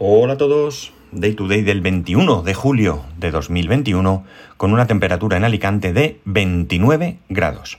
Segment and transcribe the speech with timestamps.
[0.00, 4.24] Hola a todos, Day to Day del 21 de julio de 2021
[4.56, 7.78] con una temperatura en Alicante de 29 grados.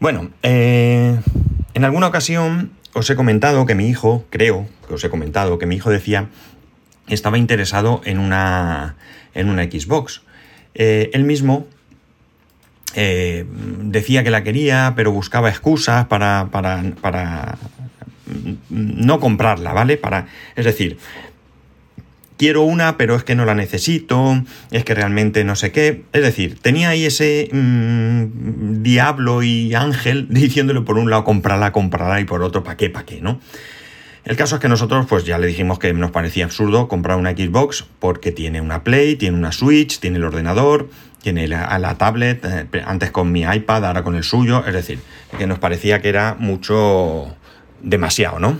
[0.00, 1.20] Bueno, eh,
[1.74, 5.66] en alguna ocasión os he comentado que mi hijo, creo que os he comentado que
[5.66, 6.26] mi hijo decía
[7.06, 8.96] estaba interesado en una,
[9.32, 10.22] en una Xbox.
[10.74, 11.68] Eh, él mismo
[12.96, 13.46] eh,
[13.78, 17.58] decía que la quería, pero buscaba excusas para, para, para
[18.72, 19.96] no comprarla, ¿vale?
[19.96, 20.26] Para,
[20.56, 20.98] es decir,
[22.42, 26.02] quiero una, pero es que no la necesito, es que realmente no sé qué.
[26.12, 32.20] Es decir, tenía ahí ese mmm, diablo y ángel diciéndole por un lado comprarla, comprarla
[32.20, 33.40] y por otro, ¿para qué, para qué, no?
[34.24, 37.32] El caso es que nosotros pues ya le dijimos que nos parecía absurdo comprar una
[37.32, 40.90] Xbox porque tiene una Play, tiene una Switch, tiene el ordenador,
[41.22, 44.98] tiene la, la tablet, eh, antes con mi iPad, ahora con el suyo, es decir,
[45.38, 47.36] que nos parecía que era mucho
[47.82, 48.58] demasiado, ¿no?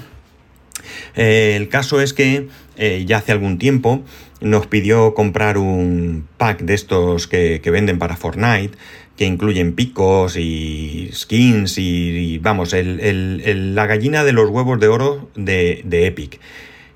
[1.14, 4.02] Eh, el caso es que eh, ya hace algún tiempo
[4.40, 8.76] nos pidió comprar un pack de estos que, venden para Fortnite,
[9.16, 15.82] que incluyen picos y skins y, vamos, la gallina de los huevos de oro de,
[15.84, 16.40] de Epic.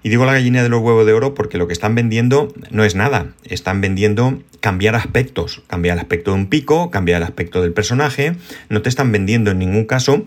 [0.06, 2.84] Y digo la gallina de los huevos de oro porque lo que están vendiendo no
[2.84, 3.32] es nada.
[3.42, 5.62] Están vendiendo cambiar aspectos.
[5.66, 8.36] Cambiar el aspecto de un pico, cambiar el aspecto del personaje.
[8.68, 10.24] No te están vendiendo en ningún caso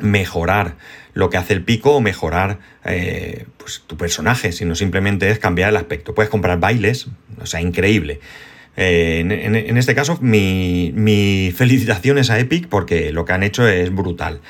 [0.00, 0.76] mejorar
[1.12, 5.70] lo que hace el pico o mejorar eh, pues, tu personaje, sino simplemente es cambiar
[5.70, 6.14] el aspecto.
[6.14, 7.06] Puedes comprar bailes,
[7.40, 8.20] o sea, increíble.
[8.76, 13.94] Eh, en, este caso, mi, mi felicitaciones a Epic porque lo que han hecho es
[13.94, 14.40] brutal.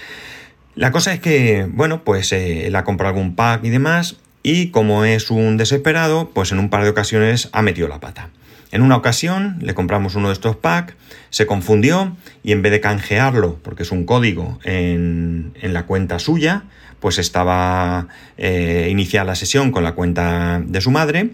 [0.74, 4.70] La cosa es que, bueno, pues eh, él ha comprado algún pack y demás, y
[4.70, 8.30] como es un desesperado, pues en un par de ocasiones ha metido la pata.
[8.74, 10.96] En una ocasión le compramos uno de estos packs,
[11.30, 16.18] se confundió y en vez de canjearlo, porque es un código en, en la cuenta
[16.18, 16.64] suya,
[16.98, 21.30] pues estaba eh, iniciada la sesión con la cuenta de su madre.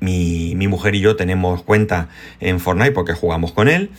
[0.00, 2.08] Mi, mi, mujer y yo tenemos cuenta
[2.40, 3.90] en Fortnite porque jugamos con él.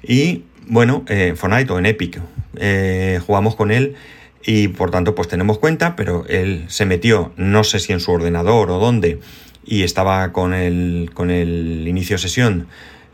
[0.00, 2.20] Y bueno, eh, Fortnite o en Epic
[2.54, 3.96] eh, jugamos con él
[4.44, 8.12] y por tanto pues tenemos cuenta, pero él se metió, no sé si en su
[8.12, 9.18] ordenador o dónde,
[9.66, 12.68] y estaba con el, con el inicio sesión,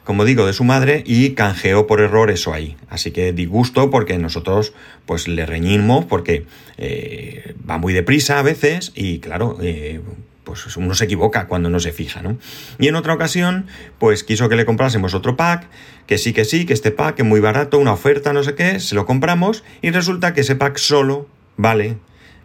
[0.05, 2.77] como digo, de su madre y canjeó por error eso ahí.
[2.89, 4.75] Así que disgusto porque nosotros
[5.07, 6.47] pues le reñimos porque
[6.77, 10.01] eh, va muy deprisa a veces y claro, eh,
[10.45, 12.37] pues uno se equivoca cuando no se fija, ¿no?
[12.79, 13.67] Y en otra ocasión,
[13.99, 15.69] pues quiso que le comprásemos otro pack,
[16.07, 18.81] que sí, que sí, que este pack es muy barato, una oferta, no sé qué,
[18.81, 21.97] se lo compramos y resulta que ese pack solo vale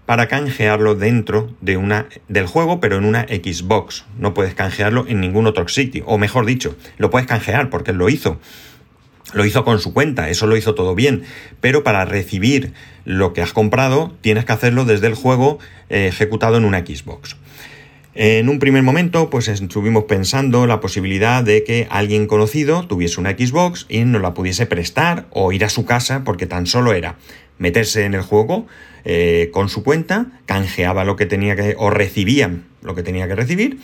[0.07, 4.05] para canjearlo dentro de una, del juego, pero en una Xbox.
[4.17, 6.05] No puedes canjearlo en ningún otro sitio.
[6.07, 8.39] O mejor dicho, lo puedes canjear porque lo hizo.
[9.33, 11.23] Lo hizo con su cuenta, eso lo hizo todo bien.
[11.59, 12.71] Pero para recibir
[13.03, 15.59] lo que has comprado, tienes que hacerlo desde el juego
[15.89, 17.35] eh, ejecutado en una Xbox.
[18.15, 23.31] En un primer momento, pues estuvimos pensando la posibilidad de que alguien conocido tuviese una
[23.31, 27.17] Xbox y nos la pudiese prestar o ir a su casa, porque tan solo era
[27.57, 28.67] meterse en el juego
[29.05, 33.35] eh, con su cuenta, canjeaba lo que tenía que, o recibían lo que tenía que
[33.35, 33.79] recibir,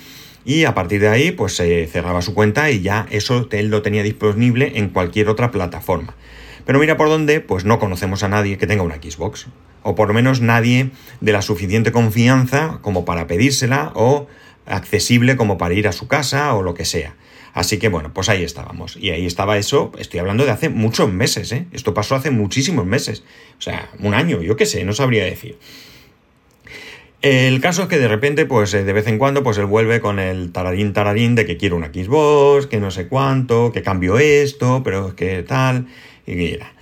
[0.46, 3.82] y a partir de ahí, pues se cerraba su cuenta y ya eso él lo
[3.82, 6.16] tenía disponible en cualquier otra plataforma.
[6.66, 9.48] Pero mira por dónde, pues no conocemos a nadie que tenga una Xbox.
[9.84, 10.92] O por lo menos nadie
[11.22, 14.28] de la suficiente confianza como para pedírsela o
[14.66, 17.16] accesible como para ir a su casa o lo que sea.
[17.54, 18.98] Así que bueno, pues ahí estábamos.
[18.98, 21.68] Y ahí estaba eso, estoy hablando de hace muchos meses, ¿eh?
[21.72, 23.24] Esto pasó hace muchísimos meses.
[23.60, 25.58] O sea, un año, yo qué sé, no sabría decir.
[27.22, 30.02] El caso es que de repente, pues eh, de vez en cuando, pues él vuelve
[30.02, 34.18] con el tararín tararín de que quiere una Xbox, que no sé cuánto, que cambio
[34.18, 35.88] esto, pero que tal,
[36.26, 36.74] y mira.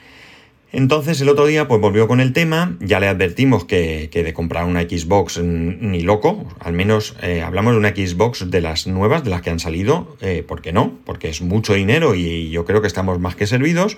[0.74, 4.34] Entonces el otro día pues volvió con el tema, ya le advertimos que, que de
[4.34, 9.24] comprar una Xbox ni loco, al menos eh, hablamos de una Xbox de las nuevas,
[9.26, 10.98] de las que han salido, eh, ¿por qué no?
[11.04, 13.98] Porque es mucho dinero y yo creo que estamos más que servidos.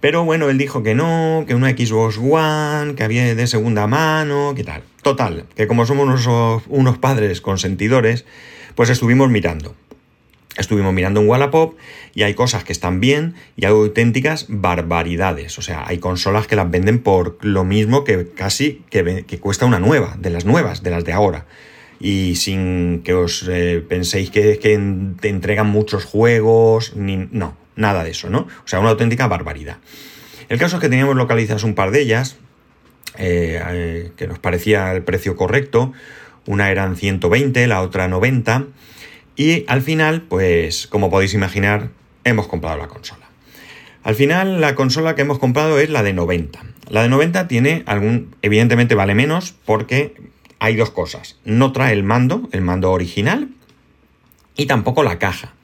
[0.00, 4.54] Pero bueno, él dijo que no, que una Xbox One, que había de segunda mano,
[4.56, 4.82] que tal.
[5.02, 8.24] Total, que como somos unos, unos padres consentidores,
[8.74, 9.74] pues estuvimos mirando.
[10.56, 11.76] Estuvimos mirando en Wallapop
[12.12, 15.58] y hay cosas que están bien y hay auténticas barbaridades.
[15.58, 19.64] O sea, hay consolas que las venden por lo mismo que casi que, que cuesta
[19.64, 21.46] una nueva, de las nuevas, de las de ahora.
[22.00, 24.80] Y sin que os eh, penséis que, que
[25.20, 28.40] te entregan muchos juegos, ni, no, nada de eso, ¿no?
[28.40, 29.78] O sea, una auténtica barbaridad.
[30.48, 32.38] El caso es que teníamos localizadas un par de ellas,
[33.18, 35.92] eh, eh, que nos parecía el precio correcto.
[36.46, 38.66] Una eran 120, la otra 90
[39.40, 41.88] y al final, pues como podéis imaginar,
[42.24, 43.30] hemos comprado la consola.
[44.02, 46.60] Al final, la consola que hemos comprado es la de 90.
[46.90, 50.12] La de 90 tiene algún, evidentemente vale menos porque
[50.58, 51.38] hay dos cosas.
[51.46, 53.48] No trae el mando, el mando original,
[54.56, 55.54] y tampoco la caja.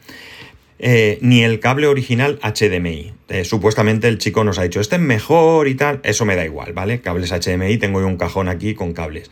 [0.78, 3.12] Eh, ni el cable original HDMI.
[3.28, 6.00] Eh, supuestamente el chico nos ha dicho, este es mejor y tal.
[6.02, 7.02] Eso me da igual, ¿vale?
[7.02, 9.30] Cables HDMI, tengo un cajón aquí con cables.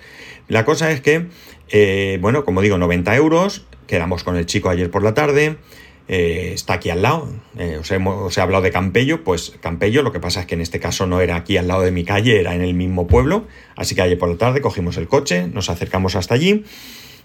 [0.49, 1.26] La cosa es que,
[1.70, 3.64] eh, bueno, como digo, 90 euros.
[3.87, 5.56] Quedamos con el chico ayer por la tarde.
[6.06, 7.29] está aquí al lado.
[7.81, 7.91] os,
[8.38, 9.25] he, hablado de Campello.
[9.25, 11.82] Pues Campello, lo que pasa es que en este caso no era aquí al lado
[11.82, 13.46] de mi calle, era en el mismo pueblo.
[13.76, 16.64] Así que ayer por la tarde cogimos el coche, nos acercamos hasta allí.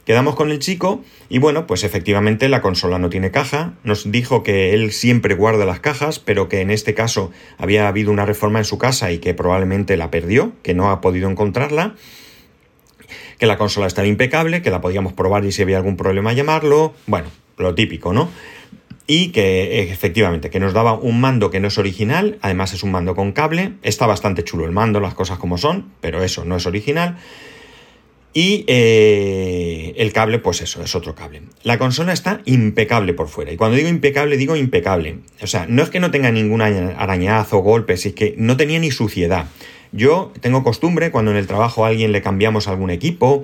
[0.09, 3.75] Quedamos con el chico y bueno, pues efectivamente la consola no tiene caja.
[3.83, 7.29] Nos dijo que él siempre guarda las cajas, pero que en este caso
[7.59, 10.99] había habido una reforma en su casa y que probablemente la perdió, que no ha
[10.99, 11.95] podido encontrarla.
[13.37, 16.93] Que la consola estaba impecable, que la podíamos probar y si había algún problema llamarlo.
[17.07, 17.27] Bueno,
[17.57, 18.29] lo típico, ¿no?
[19.11, 22.91] y que efectivamente que nos daba un mando que no es original, además es un
[22.91, 26.57] mando con cable, está bastante chulo el mando, las cosas como son, pero eso no
[26.57, 27.17] es original.
[28.35, 31.41] Y eh, el cable, pues eso, es otro cable.
[31.63, 33.51] La consola está impecable por fuera.
[33.51, 35.17] Y cuando digo impecable, digo impecable.
[35.41, 38.91] O sea, no es que no tenga ningún arañazo, golpes, es que no tenía ni
[38.91, 39.47] suciedad.
[39.91, 43.43] Yo tengo costumbre, cuando en el trabajo a alguien le cambiamos algún equipo,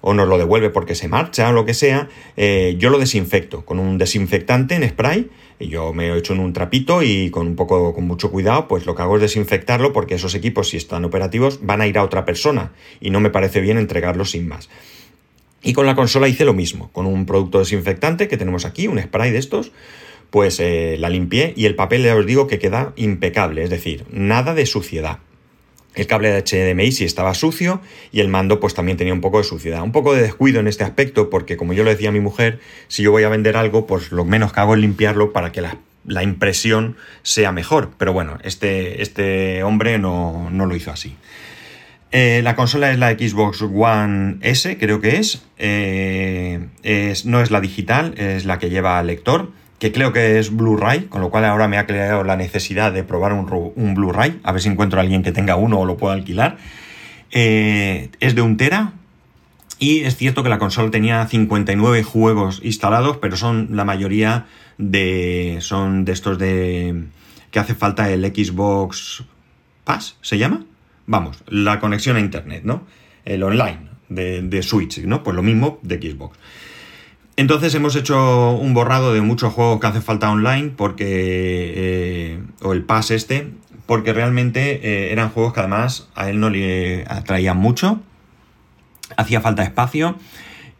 [0.00, 3.64] o nos lo devuelve porque se marcha o lo que sea, eh, yo lo desinfecto
[3.64, 5.28] con un desinfectante en spray
[5.66, 8.86] yo me he hecho en un trapito y con un poco, con mucho cuidado, pues
[8.86, 12.04] lo que hago es desinfectarlo porque esos equipos, si están operativos, van a ir a
[12.04, 14.68] otra persona y no me parece bien entregarlos sin más.
[15.62, 19.02] Y con la consola hice lo mismo, con un producto desinfectante que tenemos aquí, un
[19.02, 19.72] spray de estos,
[20.30, 24.04] pues eh, la limpié y el papel ya os digo que queda impecable, es decir,
[24.12, 25.18] nada de suciedad.
[25.98, 27.80] El cable de HDMI sí estaba sucio
[28.12, 29.82] y el mando pues también tenía un poco de suciedad.
[29.82, 32.60] Un poco de descuido en este aspecto porque como yo le decía a mi mujer,
[32.86, 35.60] si yo voy a vender algo pues lo menos que hago es limpiarlo para que
[35.60, 37.90] la, impresión sea mejor.
[37.98, 41.16] Pero bueno, este, este hombre no, lo hizo así.
[42.12, 45.42] Eh, la consola es la Xbox One S, creo que es.
[45.58, 47.26] Eh, es.
[47.26, 51.20] No es la digital, es la que lleva lector que creo que es Blu-ray, con
[51.20, 54.68] lo cual ahora me ha creado la necesidad de probar un, Blu-ray, a ver si
[54.68, 56.58] encuentro a alguien que tenga uno o lo pueda alquilar.
[57.30, 58.94] Eh, es de un tera
[59.78, 64.46] y es cierto que la consola tenía 59 juegos instalados, pero son la mayoría
[64.78, 67.04] de son de estos de
[67.50, 69.24] que hace falta el Xbox
[69.84, 70.64] Pass, ¿se llama?
[71.06, 72.86] Vamos, la conexión a internet, ¿no?
[73.24, 75.22] El online de, de Switch, ¿no?
[75.22, 76.36] Pues lo mismo de Xbox.
[77.38, 82.72] Entonces hemos hecho un borrado de muchos juegos que hace falta online porque eh, o
[82.72, 83.52] el pass este
[83.86, 88.00] porque realmente eh, eran juegos que además a él no le atraían mucho.
[89.16, 90.18] Hacía falta espacio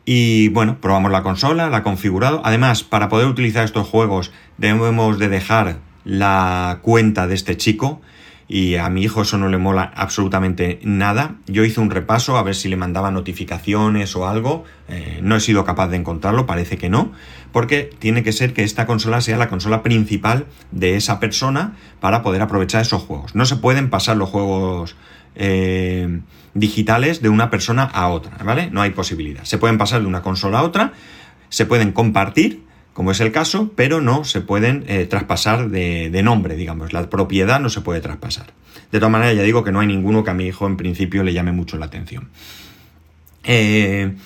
[0.05, 2.43] y bueno probamos la consola la configurado.
[2.45, 8.01] Además para poder utilizar estos juegos debemos de dejar la cuenta de este chico
[8.49, 11.37] y a mi hijo eso no le mola absolutamente nada.
[11.47, 15.41] Yo hice un repaso a ver si le mandaba notificaciones o algo, eh, no he
[15.41, 17.13] sido capaz de encontrarlo, parece que no,
[17.53, 22.23] porque tiene que ser que esta consola sea la consola principal de esa persona para
[22.23, 23.35] poder aprovechar esos juegos.
[23.35, 24.97] No se pueden pasar los juegos
[25.35, 26.21] eh,
[26.55, 28.71] digitales de una persona a otra, ¿vale?
[28.71, 29.45] No hay posibilidad.
[29.45, 30.95] Se pueden pasar de una consola a otra,
[31.51, 32.65] se pueden compartir,
[32.99, 36.93] como es el caso, pero no se pueden eh, traspasar de, nombre, digamos.
[36.93, 38.47] La propiedad no se puede traspasar.
[38.91, 41.23] De todas maneras, ya digo que no hay ninguno que a mi hijo en principio
[41.23, 42.29] le llame mucho la atención.
[43.45, 44.17] Eh,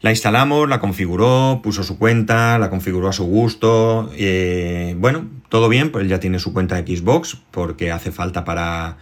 [0.00, 4.10] la instalamos, la configuró, puso su cuenta, la configuró a su gusto.
[4.16, 8.96] Eh, bueno, todo bien, pues ya tiene su cuenta de Xbox porque hace falta para,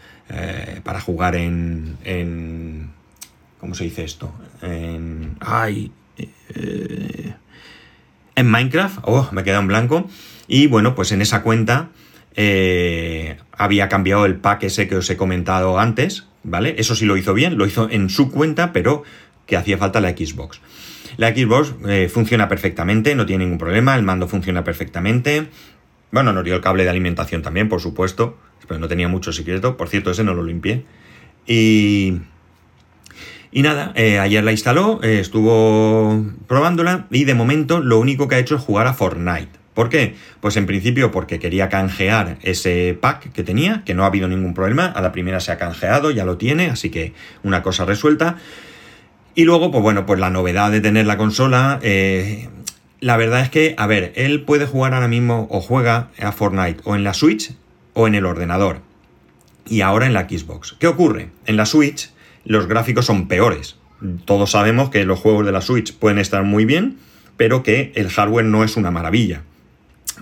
[0.85, 2.91] para jugar en, en,
[3.61, 4.31] ¿Cómo se dice esto?
[5.41, 5.91] ¡Ay!
[8.37, 10.09] En Minecraft, oh, me queda en blanco,
[10.47, 11.89] y bueno, pues en esa cuenta
[12.37, 16.77] eh, había cambiado el pack ese que os he comentado antes, ¿vale?
[16.79, 19.03] Eso sí lo hizo bien, lo hizo en su cuenta, pero
[19.47, 20.61] que hacía falta la Xbox.
[21.17, 25.49] La Xbox eh, funciona perfectamente, no tiene ningún problema, el mando funciona perfectamente.
[26.13, 28.39] Bueno, nos dio el cable de alimentación también, por supuesto,
[28.69, 29.77] pero no tenía mucho secreto.
[29.77, 30.85] Por cierto, ese no lo limpié.
[31.47, 32.19] Y,
[33.57, 38.35] y nada, eh, ayer la instaló, eh, estuvo probándola y de momento lo único que
[38.35, 39.49] ha hecho es jugar a Fortnite.
[39.73, 40.15] ¿Por qué?
[40.41, 44.53] Pues en principio porque quería canjear ese pack que tenía, que no ha habido ningún
[44.53, 48.37] problema, a la primera se ha canjeado, ya lo tiene, así que una cosa resuelta.
[49.35, 52.51] Y luego, pues bueno, pues la novedad de tener la consola, eh,
[53.01, 56.83] la verdad es que, a ver, él puede jugar ahora mismo o juega a Fortnite
[56.85, 57.55] o en la Switch
[57.95, 58.83] o en el ordenador.
[59.65, 60.77] Y ahora en la Xbox.
[60.79, 61.31] ¿Qué ocurre?
[61.47, 62.11] En la Switch
[62.47, 63.77] los gráficos son peores.
[64.25, 66.99] Todos sabemos que los juegos de la Switch pueden estar muy bien,
[67.37, 69.43] pero que el hardware no es una maravilla.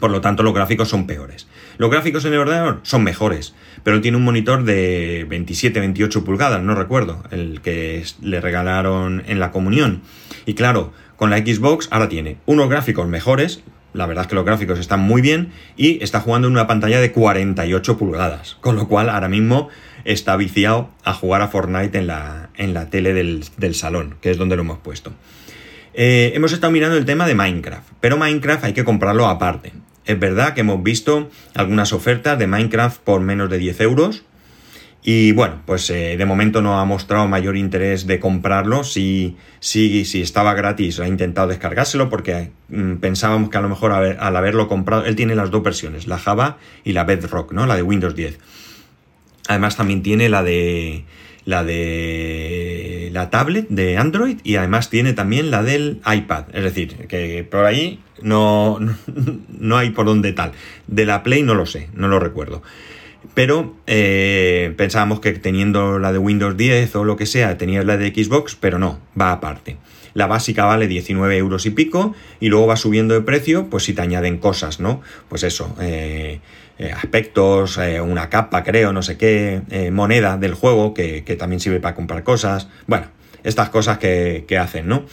[0.00, 1.46] Por lo tanto, los gráficos son peores.
[1.76, 6.74] Los gráficos en el ordenador son mejores, pero tiene un monitor de 27-28 pulgadas, no
[6.74, 10.02] recuerdo, el que le regalaron en la comunión.
[10.46, 13.62] Y claro, con la Xbox ahora tiene unos gráficos mejores,
[13.94, 17.00] la verdad es que los gráficos están muy bien y está jugando en una pantalla
[17.00, 19.70] de 48 pulgadas, con lo cual ahora mismo
[20.04, 24.36] está viciado a jugar a Fortnite en la, en la tele del, salón, que es
[24.36, 25.12] donde lo hemos puesto.
[25.94, 29.72] Eh, hemos estado mirando el tema de Minecraft, pero Minecraft hay que comprarlo aparte.
[30.04, 34.24] Es verdad que hemos visto algunas ofertas de Minecraft por menos de 10 euros.
[35.06, 38.84] Y bueno, pues eh, de momento no ha mostrado mayor interés de comprarlo.
[38.84, 43.92] Si, si, si estaba gratis, ha intentado descargárselo porque mm, pensábamos que a lo mejor
[43.92, 47.66] al haberlo comprado, él tiene las dos versiones, la Java y la Bedrock, ¿no?
[47.66, 48.38] La de Windows 10.
[49.48, 51.04] Además también tiene la de
[51.44, 56.44] la de la tablet de Android y además tiene también la del iPad.
[56.54, 58.78] Es decir, que por ahí no,
[59.58, 60.52] no hay por dónde tal.
[60.86, 62.62] De la Play no lo sé, no lo recuerdo.
[63.32, 67.96] Pero eh, pensábamos que teniendo la de Windows 10 o lo que sea, tenía la
[67.96, 69.76] de Xbox, pero no, va aparte.
[70.12, 73.94] La básica vale 19 euros y pico y luego va subiendo de precio, pues si
[73.94, 75.00] te añaden cosas, ¿no?
[75.28, 76.40] Pues eso, eh,
[76.78, 81.96] eh, aspectos, una capa, creo, no sé qué, moneda del juego que, también sirve para
[81.96, 82.68] comprar cosas.
[82.86, 83.06] Bueno,
[83.42, 85.04] estas cosas que, hacen, ¿no?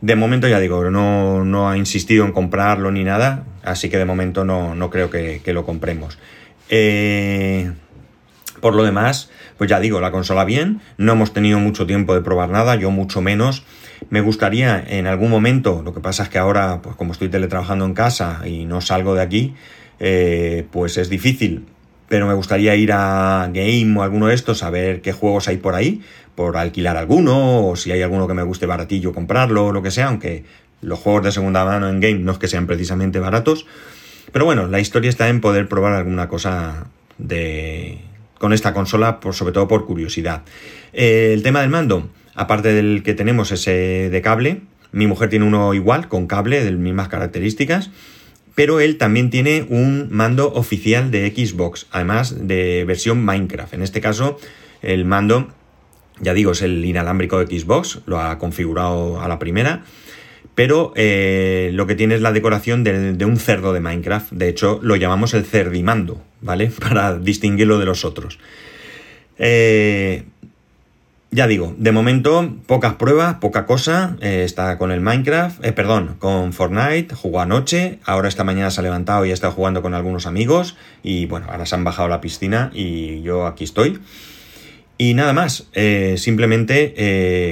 [0.00, 4.06] De momento ya digo, no, no, ha insistido en comprarlo ni nada, así que de
[4.06, 6.18] momento no, no creo que, que lo compremos.
[6.70, 7.72] Eh,
[8.60, 12.22] por lo demás, pues ya digo, la consola bien, no hemos tenido mucho tiempo de
[12.22, 13.64] probar nada, yo mucho menos.
[14.08, 17.84] Me gustaría en algún momento, lo que pasa es que ahora, pues como estoy teletrabajando
[17.84, 19.54] en casa y no salgo de aquí,
[19.98, 21.66] eh, pues es difícil.
[22.08, 25.58] Pero me gustaría ir a Game o alguno de estos a ver qué juegos hay
[25.58, 26.00] por ahí,
[26.34, 29.90] por alquilar alguno, o si hay alguno que me guste baratillo comprarlo, o lo que
[29.90, 30.44] sea, aunque
[30.80, 33.66] los juegos de segunda mano en Game no es que sean precisamente baratos.
[34.32, 36.86] Pero bueno, la historia está en poder probar alguna cosa
[37.18, 37.98] de
[38.38, 40.42] con esta consola, por, sobre todo por curiosidad.
[40.94, 45.44] Eh, el tema del mando, aparte del que tenemos ese de cable, mi mujer tiene
[45.44, 47.90] uno igual, con cable, de mismas características,
[48.54, 53.74] pero él también tiene un mando oficial de Xbox, además de versión Minecraft.
[53.74, 54.38] En este caso,
[54.80, 55.48] el mando,
[56.18, 59.84] ya digo, es el inalámbrico de Xbox, lo ha configurado a la primera
[60.54, 64.32] pero eh, lo que tiene es la decoración de, un cerdo de Minecraft.
[64.32, 66.70] De hecho, lo llamamos el cerdimando, ¿vale?
[66.80, 68.38] Para distinguirlo de los otros.
[69.38, 70.24] Eh,
[71.30, 74.16] ya digo, de momento, pocas pruebas, poca cosa.
[74.20, 78.82] Eh, está con el Minecraft, perdón, con Fortnite, jugó anoche, ahora esta mañana se ha
[78.82, 80.76] levantado y ha estado jugando con algunos amigos.
[81.02, 84.00] Y bueno, ahora se han bajado a la piscina y yo aquí estoy.
[85.00, 85.66] Y nada más,
[86.16, 86.92] simplemente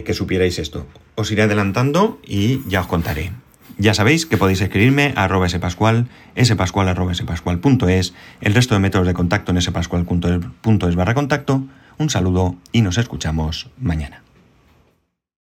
[0.05, 3.33] que supierais esto os iré adelantando y ya os contaré.
[3.79, 6.09] Ya sabéis que podéis escribirme a arroba spascual,
[6.45, 8.13] spascual spascual.es,
[8.43, 11.65] el resto de métodos de contacto en spascual.es barra contacto.
[11.97, 14.28] Un saludo y nos escuchamos mañana.